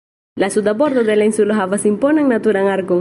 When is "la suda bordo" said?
0.35-1.03